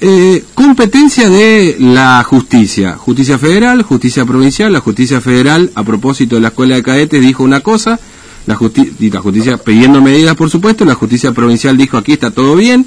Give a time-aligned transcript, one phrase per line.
[0.00, 6.40] Eh, competencia de la justicia, justicia federal, justicia provincial, la justicia federal a propósito de
[6.40, 7.98] la escuela de cadetes dijo una cosa,
[8.46, 12.86] la, la justicia pidiendo medidas por supuesto, la justicia provincial dijo aquí está todo bien.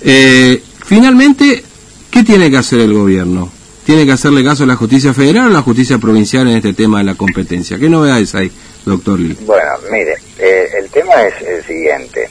[0.00, 1.62] Eh, finalmente,
[2.10, 3.48] ¿qué tiene que hacer el gobierno?
[3.86, 6.72] ¿Tiene que hacerle caso a la justicia federal o a la justicia provincial en este
[6.72, 7.78] tema de la competencia?
[7.78, 8.50] ¿Qué novedades hay,
[8.84, 9.38] doctor Lee?
[9.46, 12.28] Bueno, mire, eh, el tema es el siguiente.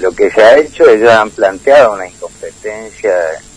[0.00, 3.12] Lo que se ha hecho, ellos han planteado una incompetencia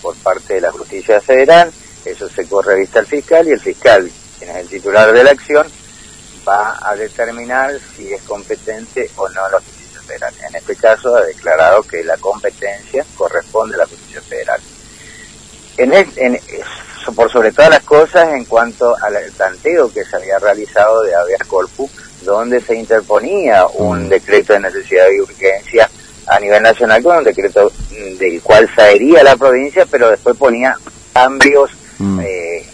[0.06, 1.72] por parte de la justicia federal,
[2.06, 4.08] eso se corre a vista al fiscal y el fiscal,
[4.38, 5.66] quien es el titular de la acción,
[6.48, 10.32] va a determinar si es competente o no la justicia federal.
[10.48, 14.62] En este caso ha declarado que la competencia corresponde a la justicia federal.
[15.78, 16.40] En, en
[17.16, 21.48] por sobre todas las cosas en cuanto al planteo que se había realizado de habeas
[21.48, 21.90] corpus,
[22.22, 24.10] donde se interponía un mm.
[24.10, 25.90] decreto de necesidad y urgencia
[26.36, 27.72] a nivel nacional con un decreto
[28.20, 30.76] del cual saería la provincia, pero después ponía
[31.14, 32.20] cambios mm.
[32.20, 32.66] eh,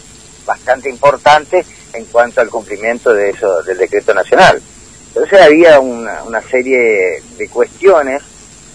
[0.44, 4.60] bastante importantes en cuanto al cumplimiento de eso del decreto nacional.
[5.08, 8.22] Entonces había una, una serie de cuestiones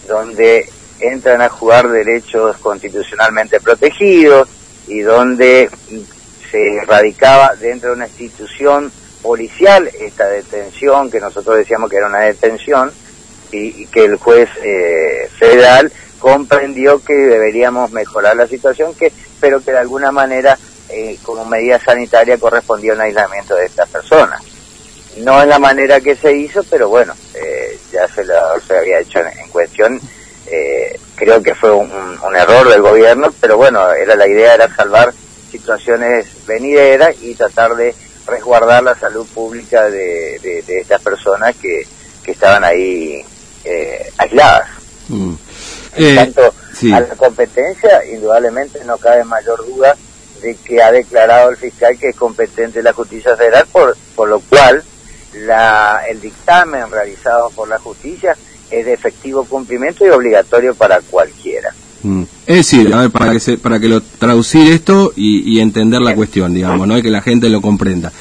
[0.08, 4.47] donde entran a jugar derechos constitucionalmente protegidos
[4.88, 5.69] y donde
[6.49, 12.19] se radicaba dentro de una institución policial esta detención que nosotros decíamos que era una
[12.19, 12.91] detención
[13.51, 19.71] y, que el juez eh, federal comprendió que deberíamos mejorar la situación, que pero que
[19.71, 20.57] de alguna manera
[20.89, 24.41] eh, como medida sanitaria correspondía un aislamiento de estas personas.
[25.17, 28.99] No en la manera que se hizo, pero bueno, eh, ya se, lo, se había
[28.99, 29.99] hecho en, cuestión.
[30.45, 31.89] Eh, creo que fue un,
[32.35, 35.13] error del gobierno, pero bueno, era la idea era salvar
[35.51, 37.95] situaciones venideras y tratar de
[38.27, 41.85] resguardar la salud pública de, de estas personas que,
[42.23, 43.25] que estaban ahí
[43.67, 44.69] eh, aisladas.
[45.09, 45.33] Mm.
[45.95, 46.53] En eh, cuanto
[46.95, 49.95] a la competencia, indudablemente no cabe mayor duda
[50.41, 54.39] de que ha declarado el fiscal que es competente la justicia federal, por, por lo
[54.41, 54.83] cual
[55.45, 58.37] la, el dictamen realizado por la justicia
[58.69, 61.73] es de efectivo cumplimiento y obligatorio para cualquiera.
[62.03, 62.23] Mm.
[62.45, 66.15] Es decir, a ver, para que, se, para que lo traducir esto y, entender la
[66.15, 66.97] cuestión, digamos, ¿no?
[66.97, 68.11] Y que la gente lo comprenda.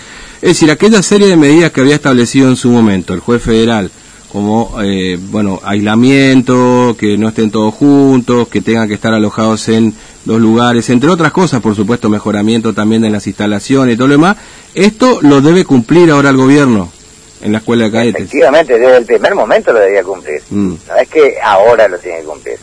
[0.40, 3.90] Es decir, aquella serie de medidas que había establecido en su momento el juez federal
[4.36, 9.94] como eh, bueno aislamiento, que no estén todos juntos, que tengan que estar alojados en
[10.26, 14.12] los lugares, entre otras cosas, por supuesto, mejoramiento también de las instalaciones y todo lo
[14.12, 14.36] demás.
[14.74, 16.92] Esto lo debe cumplir ahora el gobierno
[17.40, 18.20] en la escuela de cadetes.
[18.24, 20.42] Efectivamente, desde el primer momento lo debía cumplir.
[20.50, 20.74] Mm.
[20.86, 22.58] No es que ahora lo tiene que cumplir.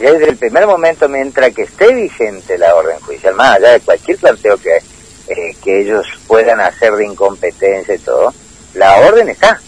[0.00, 4.18] Desde el primer momento, mientras que esté vigente la orden judicial, más allá de cualquier
[4.18, 4.78] planteo que,
[5.28, 8.34] eh, que ellos puedan hacer de incompetencia y todo,
[8.74, 9.60] la orden está.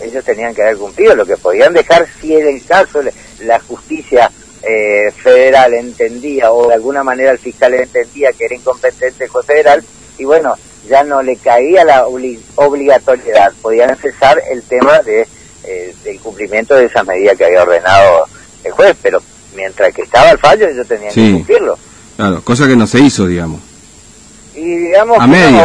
[0.00, 3.00] Ellos tenían que haber cumplido lo que podían dejar si en el caso
[3.40, 4.30] la justicia
[4.62, 9.46] eh, federal entendía o de alguna manera el fiscal entendía que era incompetente el juez
[9.46, 9.84] federal
[10.18, 10.54] y bueno,
[10.88, 15.26] ya no le caía la obligatoriedad, podían cesar el tema de
[15.64, 18.26] eh, del cumplimiento de esa medida que había ordenado
[18.64, 19.22] el juez, pero
[19.54, 21.78] mientras que estaba el fallo ellos tenían que cumplirlo.
[22.16, 23.60] Claro, cosa que no se hizo, digamos.
[24.54, 25.18] Y digamos,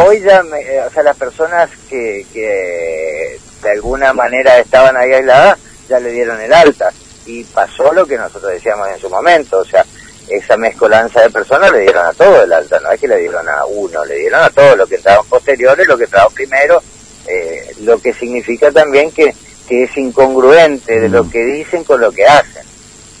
[0.06, 3.03] hoy ya, eh, o sea, las personas que, que
[3.64, 5.58] de alguna manera estaban ahí aisladas,
[5.88, 6.92] ya le dieron el alta.
[7.26, 9.84] Y pasó lo que nosotros decíamos en su momento, o sea,
[10.28, 13.48] esa mezcolanza de personas le dieron a todo el alta, no es que le dieron
[13.48, 16.82] a uno, le dieron a todos, los que entraron posteriores, los que entraron primero,
[17.26, 19.34] eh, lo que significa también que,
[19.66, 21.30] que es incongruente de lo mm.
[21.30, 22.64] que dicen con lo que hacen,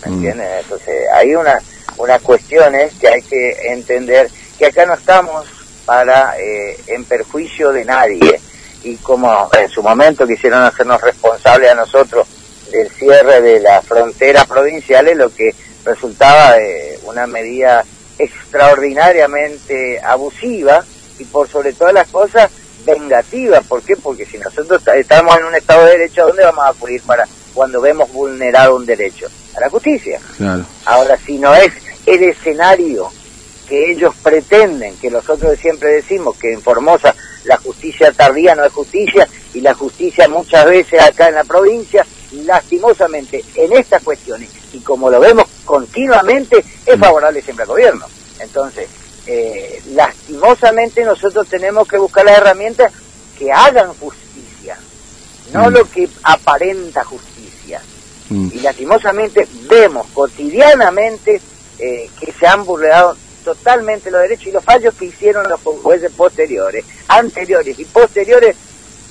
[0.04, 0.14] ¿me mm.
[0.14, 0.48] entiendes?
[0.62, 1.58] Entonces, hay una,
[1.96, 5.46] unas cuestiones que hay que entender que acá no estamos
[5.84, 8.40] para eh, en perjuicio de nadie
[8.84, 12.26] y como en su momento quisieron hacernos responsables a nosotros
[12.70, 17.84] del cierre de las fronteras provinciales, lo que resultaba de una medida
[18.18, 20.84] extraordinariamente abusiva
[21.18, 22.50] y por sobre todas las cosas
[22.84, 23.60] vengativa.
[23.62, 23.96] ¿Por qué?
[23.96, 27.26] Porque si nosotros estamos en un Estado de Derecho, ¿a dónde vamos a acudir para
[27.54, 29.28] cuando vemos vulnerado un derecho?
[29.56, 30.20] A la justicia.
[30.84, 31.72] Ahora, si no es
[32.06, 33.10] el escenario
[33.68, 37.14] que ellos pretenden, que nosotros siempre decimos que en Formosa
[37.44, 42.04] la justicia tardía no es justicia y la justicia muchas veces acá en la provincia,
[42.44, 48.06] lastimosamente en estas cuestiones, y como lo vemos continuamente, es favorable siempre al gobierno.
[48.40, 48.88] Entonces,
[49.26, 52.92] eh, lastimosamente nosotros tenemos que buscar las herramientas
[53.38, 54.76] que hagan justicia,
[55.52, 55.72] no mm.
[55.72, 57.80] lo que aparenta justicia.
[58.30, 58.48] Mm.
[58.52, 61.40] Y lastimosamente vemos cotidianamente
[61.78, 66.10] eh, que se han burlado totalmente los derechos y los fallos que hicieron los jueces
[66.12, 68.56] posteriores, anteriores y posteriores,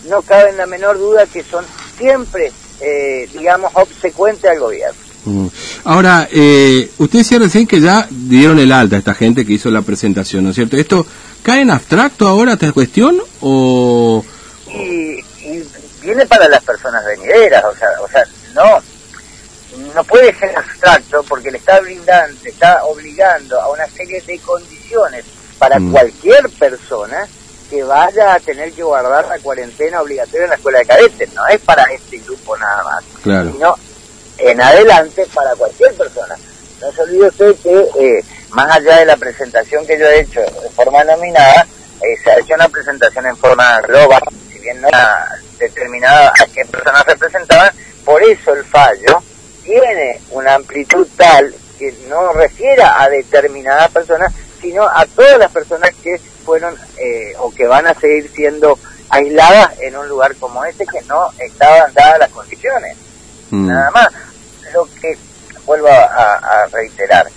[0.10, 1.64] no cabe en la menor duda que son
[1.98, 2.52] siempre,
[2.82, 5.00] eh, digamos, obsecuentes al gobierno.
[5.26, 5.48] Mm.
[5.86, 9.72] Ahora, eh, usted decía recién que ya dieron el alta a esta gente que hizo
[9.72, 10.76] la presentación, ¿no es cierto?
[10.76, 11.06] ¿Esto
[11.42, 14.24] cae en abstracto ahora esta cuestión o...?
[14.68, 15.64] Y, y
[16.02, 18.82] viene para las personas venideras, o sea, o sea, no,
[19.94, 24.40] no puede ser abstracto porque le está brindando, le está obligando a una serie de
[24.40, 25.26] condiciones
[25.58, 25.92] para Mm.
[25.92, 27.28] cualquier persona
[27.70, 31.48] que vaya a tener que guardar la cuarentena obligatoria en la escuela de cadetes, no
[31.48, 33.52] es para este grupo nada más, Claro.
[33.52, 33.76] sino
[34.38, 36.36] en adelante para cualquier persona.
[36.82, 40.42] No se olvide usted que eh, más allá de la presentación que yo he hecho
[40.42, 41.66] de forma nominada,
[42.02, 44.22] eh, se ha hecho una presentación en forma global,
[44.52, 47.72] si bien no era determinada a qué personas representaban,
[48.04, 49.24] por eso el fallo
[49.64, 55.92] tiene una amplitud tal que no refiera a determinadas personas, sino a todas las personas
[56.04, 58.78] que fueron eh, o que van a seguir siendo
[59.10, 62.98] aisladas en un lugar como este que no estaban dadas las condiciones
[63.52, 63.68] Mm.
[63.68, 64.08] nada más.
[64.74, 65.16] Lo que
[65.66, 67.28] vuelvo a, a reiterar,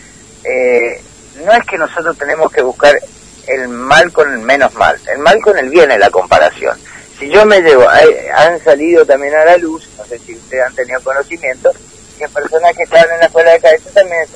[0.44, 1.02] eh,
[1.44, 2.98] no es que nosotros tenemos que buscar
[3.46, 6.78] el mal con el menos mal, el mal con el bien es la comparación.
[7.18, 10.64] Si yo me llevo, hay- han salido también a la luz, no sé si ustedes
[10.64, 11.70] han tenido conocimiento,
[12.18, 14.26] que personas que estaban en la escuela de cadetes también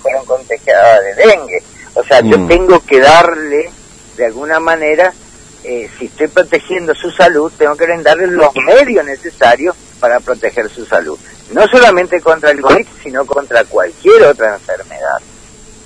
[0.00, 1.62] fueron contagiadas de dengue.
[1.94, 2.48] O sea, yo Mm.
[2.48, 3.70] tengo que darle,
[4.16, 5.12] de alguna manera,
[5.64, 10.84] eh, si estoy protegiendo su salud, tengo que brindarle los medios necesarios para proteger su
[10.86, 11.18] salud.
[11.52, 15.18] No solamente contra el COVID, sino contra cualquier otra enfermedad.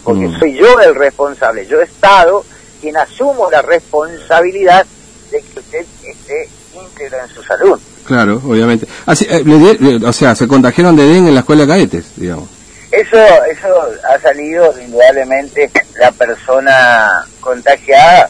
[0.04, 0.38] Porque Mm.
[0.38, 2.44] soy yo el responsable, yo Estado
[2.80, 4.86] quien asumo la responsabilidad
[5.30, 7.80] de que usted esté íntegro en su salud.
[8.06, 8.86] Claro, obviamente.
[9.06, 11.68] Así, eh, le di- le- o sea, se contagiaron de dengue en la escuela de
[11.68, 12.48] cadetes, digamos.
[12.92, 13.68] Eso, eso
[14.08, 18.28] ha salido indudablemente la persona contagiada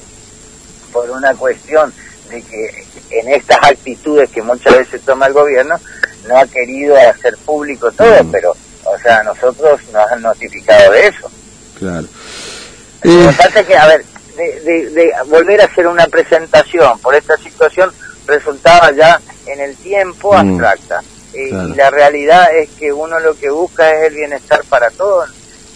[0.92, 1.92] por una cuestión
[2.30, 5.78] de que en estas actitudes que muchas veces toma el gobierno
[6.26, 8.30] no ha querido hacer público todo, Mm.
[8.32, 11.30] pero, o sea, nosotros nos han notificado de eso.
[11.78, 12.06] Claro.
[13.02, 14.04] Lo Eh, que pasa es que, a ver,
[14.36, 17.92] de, de- de volver a hacer una presentación por esta situación
[18.26, 20.36] resultaba ya en el tiempo Mm.
[20.50, 21.02] abstracta.
[21.34, 21.68] Eh, Claro.
[21.68, 25.28] Y la realidad es que uno lo que busca es el bienestar para todos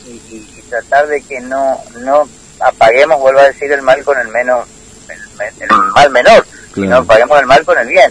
[0.06, 2.28] y, y- y tratar de que no no
[2.60, 4.66] apaguemos, vuelvo a decir, el mal con el menos,
[5.08, 6.44] el, el mal menor,
[6.74, 7.02] sino Claro.
[7.02, 8.10] apaguemos el mal con el bien.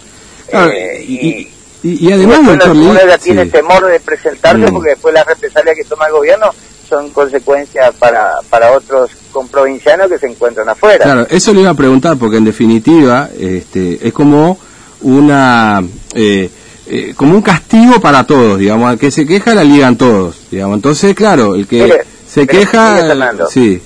[0.49, 1.51] claro, Eh, y,
[1.83, 3.49] y- además, después doctor uno ya tiene sí.
[3.51, 4.73] temor de presentarse Mm.
[4.73, 6.53] porque después las represalias que toma el gobierno
[6.89, 11.03] son consecuencias para, para otros comprovincianos que se encuentran afuera.
[11.03, 14.57] Claro, eso le iba a preguntar porque en definitiva este, es como
[15.01, 15.81] una
[16.13, 16.49] eh,
[16.91, 20.75] eh, como un castigo para todos, digamos, al que se queja la ligan todos, digamos.
[20.75, 23.47] Entonces, claro, el que Mire, se queja, Fernando.
[23.47, 23.79] sí,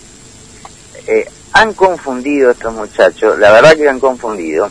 [1.05, 4.69] Eh, han confundido estos muchachos, la verdad que han confundido.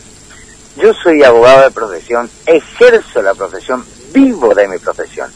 [0.75, 5.29] Yo soy abogado de profesión, ejerzo la profesión, vivo de mi profesión,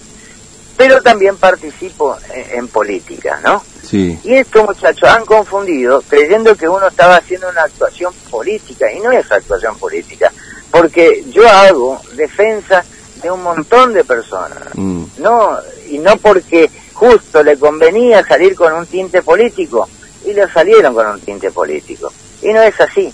[0.77, 3.63] pero también participo en, en política, ¿no?
[3.83, 8.99] sí, Y estos muchachos han confundido creyendo que uno estaba haciendo una actuación política y
[8.99, 10.31] no es actuación política,
[10.71, 12.85] porque yo hago defensa
[13.21, 15.57] de un montón de personas, mm, no
[15.89, 19.89] y no porque justo le convenía salir con un tinte político
[20.25, 23.11] y le salieron con un tinte político y no es así.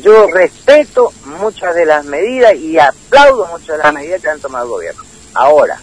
[0.00, 4.64] Yo respeto muchas de las medidas y aplaudo muchas de las medidas que han tomado
[4.64, 5.02] el gobierno.
[5.34, 5.78] Ahora,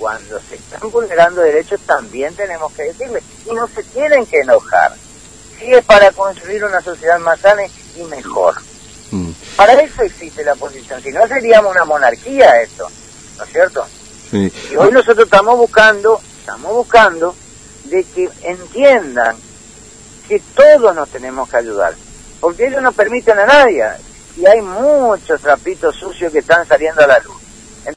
[0.00, 4.94] cuando se están vulnerando derechos también tenemos que decirle y no se tienen que enojar.
[5.58, 7.62] Si es para construir una sociedad más sana
[7.96, 8.54] y mejor.
[9.10, 12.90] mm, Para eso existe la oposición, si no seríamos una monarquía esto,
[13.36, 13.86] ¿no es cierto?
[14.30, 14.50] sí.
[14.72, 17.36] Y hoy nosotros estamos buscando, estamos buscando
[17.84, 19.36] de que entiendan
[20.28, 21.94] que todos nos tenemos que ayudar,
[22.40, 23.84] porque ellos no permiten a nadie
[24.38, 27.36] y hay muchos trapitos sucios que están saliendo a la luz.